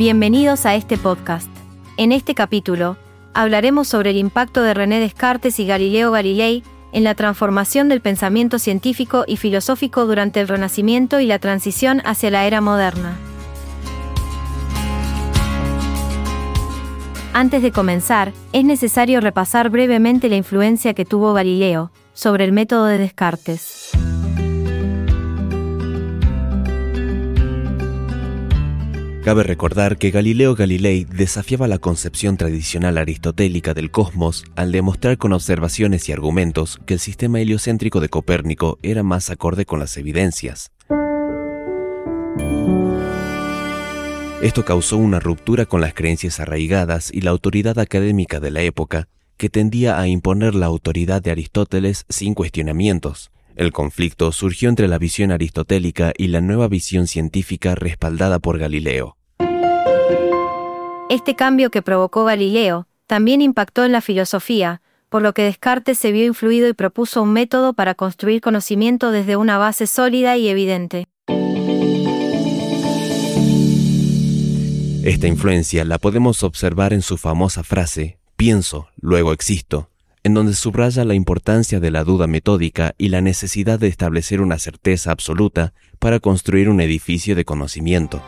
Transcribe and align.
Bienvenidos 0.00 0.64
a 0.64 0.76
este 0.76 0.96
podcast. 0.96 1.50
En 1.98 2.10
este 2.12 2.34
capítulo, 2.34 2.96
hablaremos 3.34 3.86
sobre 3.86 4.08
el 4.08 4.16
impacto 4.16 4.62
de 4.62 4.72
René 4.72 4.98
Descartes 4.98 5.60
y 5.60 5.66
Galileo 5.66 6.10
Galilei 6.10 6.62
en 6.92 7.04
la 7.04 7.14
transformación 7.14 7.90
del 7.90 8.00
pensamiento 8.00 8.58
científico 8.58 9.24
y 9.26 9.36
filosófico 9.36 10.06
durante 10.06 10.40
el 10.40 10.48
Renacimiento 10.48 11.20
y 11.20 11.26
la 11.26 11.38
transición 11.38 12.00
hacia 12.06 12.30
la 12.30 12.46
era 12.46 12.62
moderna. 12.62 13.18
Antes 17.34 17.60
de 17.60 17.70
comenzar, 17.70 18.32
es 18.54 18.64
necesario 18.64 19.20
repasar 19.20 19.68
brevemente 19.68 20.30
la 20.30 20.36
influencia 20.36 20.94
que 20.94 21.04
tuvo 21.04 21.34
Galileo 21.34 21.90
sobre 22.14 22.46
el 22.46 22.52
método 22.52 22.86
de 22.86 22.96
Descartes. 22.96 23.90
Cabe 29.22 29.42
recordar 29.42 29.98
que 29.98 30.10
Galileo 30.10 30.54
Galilei 30.54 31.04
desafiaba 31.04 31.68
la 31.68 31.76
concepción 31.76 32.38
tradicional 32.38 32.96
aristotélica 32.96 33.74
del 33.74 33.90
cosmos 33.90 34.44
al 34.56 34.72
demostrar 34.72 35.18
con 35.18 35.34
observaciones 35.34 36.08
y 36.08 36.12
argumentos 36.12 36.80
que 36.86 36.94
el 36.94 37.00
sistema 37.00 37.38
heliocéntrico 37.38 38.00
de 38.00 38.08
Copérnico 38.08 38.78
era 38.82 39.02
más 39.02 39.28
acorde 39.28 39.66
con 39.66 39.78
las 39.78 39.98
evidencias. 39.98 40.72
Esto 44.40 44.64
causó 44.64 44.96
una 44.96 45.20
ruptura 45.20 45.66
con 45.66 45.82
las 45.82 45.92
creencias 45.92 46.40
arraigadas 46.40 47.12
y 47.12 47.20
la 47.20 47.30
autoridad 47.30 47.78
académica 47.78 48.40
de 48.40 48.50
la 48.50 48.62
época, 48.62 49.06
que 49.36 49.50
tendía 49.50 50.00
a 50.00 50.08
imponer 50.08 50.54
la 50.54 50.64
autoridad 50.64 51.20
de 51.20 51.30
Aristóteles 51.30 52.06
sin 52.08 52.32
cuestionamientos, 52.32 53.30
el 53.60 53.72
conflicto 53.72 54.32
surgió 54.32 54.70
entre 54.70 54.88
la 54.88 54.96
visión 54.96 55.30
aristotélica 55.30 56.14
y 56.16 56.28
la 56.28 56.40
nueva 56.40 56.66
visión 56.66 57.06
científica 57.06 57.74
respaldada 57.74 58.38
por 58.38 58.58
Galileo. 58.58 59.18
Este 61.10 61.36
cambio 61.36 61.70
que 61.70 61.82
provocó 61.82 62.24
Galileo 62.24 62.86
también 63.06 63.42
impactó 63.42 63.84
en 63.84 63.92
la 63.92 64.00
filosofía, 64.00 64.80
por 65.10 65.20
lo 65.20 65.34
que 65.34 65.42
Descartes 65.42 65.98
se 65.98 66.10
vio 66.10 66.24
influido 66.24 66.68
y 66.68 66.72
propuso 66.72 67.22
un 67.22 67.34
método 67.34 67.74
para 67.74 67.94
construir 67.94 68.40
conocimiento 68.40 69.10
desde 69.10 69.36
una 69.36 69.58
base 69.58 69.86
sólida 69.86 70.38
y 70.38 70.48
evidente. 70.48 71.04
Esta 75.04 75.26
influencia 75.26 75.84
la 75.84 75.98
podemos 75.98 76.42
observar 76.44 76.94
en 76.94 77.02
su 77.02 77.18
famosa 77.18 77.62
frase, 77.62 78.18
pienso, 78.36 78.88
luego 79.02 79.34
existo, 79.34 79.89
en 80.22 80.34
donde 80.34 80.54
subraya 80.54 81.04
la 81.04 81.14
importancia 81.14 81.80
de 81.80 81.90
la 81.90 82.04
duda 82.04 82.26
metódica 82.26 82.94
y 82.98 83.08
la 83.08 83.20
necesidad 83.20 83.78
de 83.78 83.88
establecer 83.88 84.40
una 84.40 84.58
certeza 84.58 85.10
absoluta 85.10 85.72
para 85.98 86.20
construir 86.20 86.68
un 86.68 86.80
edificio 86.80 87.34
de 87.34 87.44
conocimiento. 87.44 88.22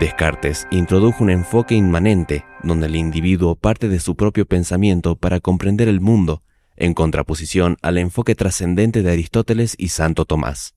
Descartes 0.00 0.66
introdujo 0.70 1.22
un 1.22 1.30
enfoque 1.30 1.74
inmanente 1.74 2.44
donde 2.62 2.86
el 2.86 2.96
individuo 2.96 3.54
parte 3.54 3.88
de 3.88 4.00
su 4.00 4.16
propio 4.16 4.46
pensamiento 4.46 5.16
para 5.16 5.38
comprender 5.38 5.88
el 5.88 6.00
mundo, 6.00 6.42
en 6.76 6.94
contraposición 6.94 7.76
al 7.82 7.98
enfoque 7.98 8.34
trascendente 8.34 9.02
de 9.02 9.12
Aristóteles 9.12 9.76
y 9.78 9.88
Santo 9.88 10.24
Tomás. 10.24 10.74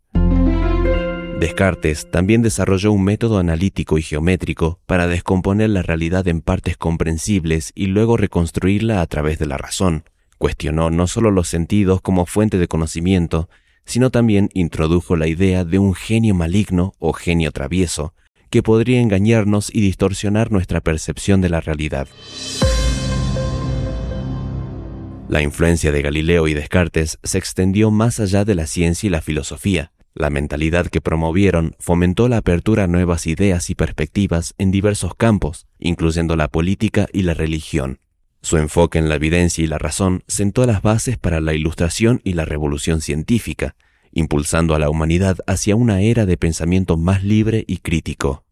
Descartes 1.40 2.10
también 2.10 2.42
desarrolló 2.42 2.94
un 2.94 3.04
método 3.04 3.40
analítico 3.40 3.98
y 3.98 4.02
geométrico 4.02 4.80
para 4.86 5.06
descomponer 5.08 5.70
la 5.70 5.82
realidad 5.82 6.26
en 6.30 6.40
partes 6.40 6.78
comprensibles 6.78 7.74
y 7.76 7.88
luego 7.88 8.16
reconstruirla 8.16 9.02
a 9.02 9.06
través 9.06 9.38
de 9.38 9.46
la 9.46 9.58
razón. 9.58 10.06
Cuestionó 10.38 10.90
no 10.92 11.08
solo 11.08 11.32
los 11.32 11.50
sentidos 11.50 12.00
como 12.00 12.26
fuente 12.26 12.58
de 12.58 12.70
conocimiento, 12.70 13.50
sino 13.86 14.12
también 14.12 14.50
introdujo 14.54 15.18
la 15.18 15.28
idea 15.28 15.66
de 15.66 15.78
un 15.78 15.94
genio 15.94 16.36
maligno 16.36 16.94
o 17.00 17.12
genio 17.12 17.52
travieso, 17.52 18.14
que 18.50 18.64
podría 18.64 19.02
engañarnos 19.02 19.70
y 19.74 19.82
distorsionar 19.82 20.54
nuestra 20.54 20.80
percepción 20.80 21.42
de 21.42 21.50
la 21.50 21.60
realidad. 21.60 22.08
La 25.28 25.42
influencia 25.42 25.92
de 25.92 26.02
Galileo 26.02 26.48
y 26.48 26.54
Descartes 26.54 27.20
se 27.24 27.38
extendió 27.38 27.92
más 27.92 28.22
allá 28.22 28.46
de 28.46 28.56
la 28.56 28.68
ciencia 28.68 29.08
y 29.08 29.10
la 29.10 29.22
filosofía. 29.22 29.92
La 30.18 30.30
mentalidad 30.30 30.88
que 30.88 31.02
promovieron 31.02 31.76
fomentó 31.78 32.30
la 32.30 32.38
apertura 32.38 32.86
a 32.86 32.88
nuevas 32.88 33.28
ideas 33.28 33.70
y 33.70 33.76
perspectivas 33.76 34.56
en 34.58 34.72
diversos 34.72 35.14
campos, 35.14 35.68
incluyendo 35.78 36.38
la 36.38 36.48
política 36.48 37.08
y 37.12 37.24
la 37.24 37.34
religión. 37.34 38.00
Su 38.42 38.56
enfoque 38.56 38.98
en 38.98 39.10
la 39.10 39.16
evidencia 39.16 39.62
y 39.62 39.68
la 39.68 39.78
razón 39.78 40.24
sentó 40.26 40.66
las 40.66 40.82
bases 40.82 41.18
para 41.18 41.42
la 41.42 41.54
ilustración 41.54 42.22
y 42.24 42.32
la 42.32 42.46
revolución 42.46 43.02
científica, 43.02 43.76
impulsando 44.14 44.74
a 44.74 44.80
la 44.80 44.90
humanidad 44.90 45.40
hacia 45.48 45.76
una 45.76 46.00
era 46.00 46.26
de 46.26 46.38
pensamiento 46.38 46.96
más 46.96 47.22
libre 47.22 47.66
y 47.68 47.80
crítico. 47.80 48.46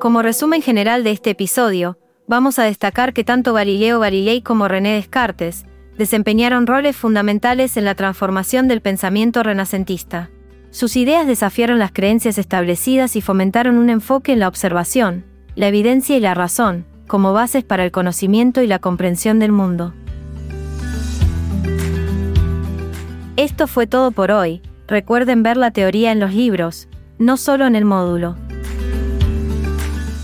Como 0.00 0.20
resumen 0.20 0.62
general 0.62 1.04
de 1.04 1.12
este 1.12 1.30
episodio, 1.30 1.96
vamos 2.26 2.58
a 2.58 2.64
destacar 2.64 3.12
que 3.12 3.24
tanto 3.24 3.52
Galileo 3.52 4.00
Galilei 4.00 4.42
como 4.42 4.68
René 4.68 4.94
Descartes 4.94 5.66
desempeñaron 5.98 6.66
roles 6.66 6.96
fundamentales 6.96 7.76
en 7.76 7.84
la 7.84 7.94
transformación 7.94 8.66
del 8.66 8.80
pensamiento 8.80 9.42
renacentista. 9.42 10.30
Sus 10.70 10.96
ideas 10.96 11.26
desafiaron 11.26 11.78
las 11.78 11.92
creencias 11.92 12.36
establecidas 12.36 13.14
y 13.14 13.20
fomentaron 13.20 13.78
un 13.78 13.90
enfoque 13.90 14.32
en 14.32 14.40
la 14.40 14.48
observación, 14.48 15.24
la 15.54 15.68
evidencia 15.68 16.16
y 16.16 16.20
la 16.20 16.34
razón, 16.34 16.84
como 17.06 17.32
bases 17.32 17.62
para 17.62 17.84
el 17.84 17.92
conocimiento 17.92 18.60
y 18.62 18.66
la 18.66 18.80
comprensión 18.80 19.38
del 19.38 19.52
mundo. 19.52 19.94
Esto 23.36 23.66
fue 23.66 23.86
todo 23.86 24.10
por 24.10 24.32
hoy. 24.32 24.62
Recuerden 24.88 25.42
ver 25.42 25.56
la 25.56 25.70
teoría 25.70 26.12
en 26.12 26.20
los 26.20 26.34
libros, 26.34 26.88
no 27.18 27.36
solo 27.36 27.66
en 27.66 27.76
el 27.76 27.84
módulo. 27.84 28.36